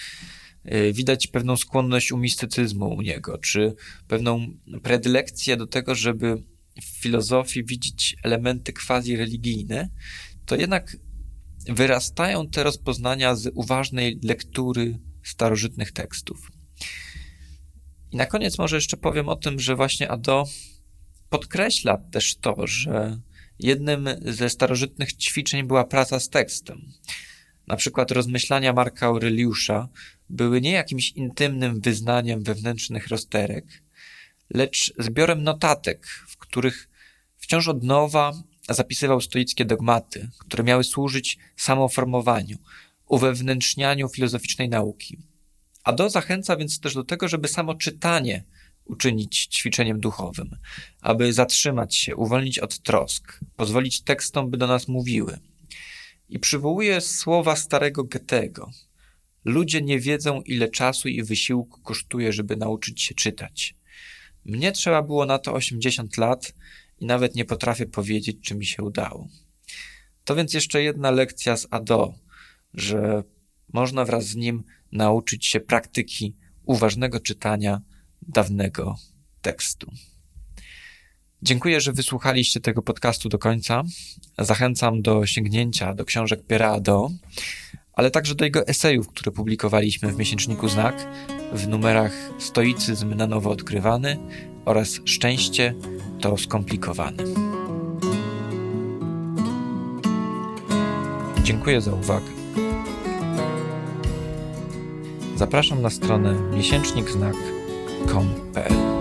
widać 0.92 1.26
pewną 1.26 1.56
skłonność 1.56 2.12
u 2.12 2.18
mistycyzmu 2.18 2.94
u 2.94 3.02
niego, 3.02 3.38
czy 3.38 3.74
pewną 4.08 4.54
predylekcję 4.82 5.56
do 5.56 5.66
tego, 5.66 5.94
żeby 5.94 6.42
w 6.82 6.84
filozofii 6.84 7.64
widzieć 7.64 8.16
elementy 8.22 8.72
quasi-religijne, 8.72 9.88
to 10.46 10.56
jednak 10.56 10.96
wyrastają 11.68 12.48
te 12.48 12.62
rozpoznania 12.62 13.34
z 13.34 13.50
uważnej 13.54 14.20
lektury 14.22 14.98
starożytnych 15.22 15.92
tekstów. 15.92 16.50
I 18.10 18.16
na 18.16 18.26
koniec 18.26 18.58
może 18.58 18.76
jeszcze 18.76 18.96
powiem 18.96 19.28
o 19.28 19.36
tym, 19.36 19.60
że 19.60 19.76
właśnie 19.76 20.10
Ado 20.10 20.44
podkreśla 21.28 21.96
też 21.96 22.36
to, 22.36 22.66
że 22.66 23.20
jednym 23.58 24.08
ze 24.24 24.50
starożytnych 24.50 25.12
ćwiczeń 25.12 25.66
była 25.66 25.84
praca 25.84 26.20
z 26.20 26.28
tekstem. 26.28 26.92
Na 27.68 27.76
przykład 27.76 28.10
rozmyślania 28.10 28.72
Marka 28.72 29.06
Aureliusza 29.06 29.88
były 30.30 30.60
nie 30.60 30.72
jakimś 30.72 31.10
intymnym 31.10 31.80
wyznaniem 31.80 32.42
wewnętrznych 32.42 33.08
rozterek, 33.08 33.82
lecz 34.54 34.94
zbiorem 34.98 35.42
notatek, 35.42 36.06
w 36.28 36.36
których 36.36 36.88
wciąż 37.36 37.68
od 37.68 37.82
nowa 37.82 38.32
zapisywał 38.68 39.20
stoickie 39.20 39.64
dogmaty, 39.64 40.28
które 40.38 40.64
miały 40.64 40.84
służyć 40.84 41.38
samoformowaniu, 41.56 42.58
uwewnętrznianiu 43.06 44.08
filozoficznej 44.08 44.68
nauki. 44.68 45.18
A 45.84 45.92
do 45.92 46.10
zachęca 46.10 46.56
więc 46.56 46.80
też 46.80 46.94
do 46.94 47.04
tego, 47.04 47.28
żeby 47.28 47.48
samo 47.48 47.74
czytanie 47.74 48.44
uczynić 48.84 49.46
ćwiczeniem 49.46 50.00
duchowym, 50.00 50.56
aby 51.00 51.32
zatrzymać 51.32 51.96
się, 51.96 52.16
uwolnić 52.16 52.58
od 52.58 52.78
trosk, 52.78 53.40
pozwolić 53.56 54.02
tekstom, 54.02 54.50
by 54.50 54.56
do 54.56 54.66
nas 54.66 54.88
mówiły. 54.88 55.38
I 56.28 56.38
przywołuje 56.38 57.00
słowa 57.00 57.56
starego 57.56 58.04
Goethego. 58.04 58.70
Ludzie 59.44 59.82
nie 59.82 60.00
wiedzą, 60.00 60.42
ile 60.42 60.68
czasu 60.68 61.08
i 61.08 61.22
wysiłku 61.22 61.80
kosztuje, 61.80 62.32
żeby 62.32 62.56
nauczyć 62.56 63.02
się 63.02 63.14
czytać. 63.14 63.74
Mnie 64.44 64.72
trzeba 64.72 65.02
było 65.02 65.26
na 65.26 65.38
to 65.38 65.54
80 65.54 66.16
lat, 66.16 66.52
i 67.00 67.06
nawet 67.06 67.34
nie 67.34 67.44
potrafię 67.44 67.86
powiedzieć, 67.86 68.36
czy 68.42 68.54
mi 68.54 68.66
się 68.66 68.82
udało. 68.82 69.28
To 70.24 70.34
więc 70.34 70.54
jeszcze 70.54 70.82
jedna 70.82 71.10
lekcja 71.10 71.56
z 71.56 71.66
Ado, 71.70 72.14
że 72.74 73.22
można 73.72 74.04
wraz 74.04 74.26
z 74.26 74.36
nim 74.36 74.64
nauczyć 74.92 75.46
się 75.46 75.60
praktyki 75.60 76.36
uważnego 76.64 77.20
czytania 77.20 77.80
dawnego 78.22 78.96
tekstu. 79.42 79.92
Dziękuję, 81.42 81.80
że 81.80 81.92
wysłuchaliście 81.92 82.60
tego 82.60 82.82
podcastu 82.82 83.28
do 83.28 83.38
końca. 83.38 83.82
Zachęcam 84.38 85.02
do 85.02 85.26
sięgnięcia 85.26 85.94
do 85.94 86.04
książek 86.04 86.46
Piera 86.46 86.72
Ado, 86.72 87.10
ale 87.92 88.10
także 88.10 88.34
do 88.34 88.44
jego 88.44 88.66
esejów, 88.66 89.08
które 89.08 89.32
publikowaliśmy 89.32 90.12
w 90.12 90.18
miesięczniku 90.18 90.68
Znak 90.68 91.08
w 91.52 91.68
numerach 91.68 92.12
Stoicyzm 92.38 93.14
na 93.14 93.26
nowo 93.26 93.50
odkrywany 93.50 94.18
oraz 94.64 95.00
Szczęście 95.04 95.74
to 96.20 96.36
skomplikowane. 96.36 97.24
Dziękuję 101.44 101.80
za 101.80 101.92
uwagę. 101.92 102.26
Zapraszam 105.36 105.82
na 105.82 105.90
stronę 105.90 106.34
miesięcznikznak.com.pl 106.34 108.97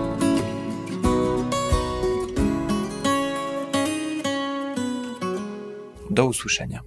Do 6.18 6.26
usłyszenia. 6.26 6.82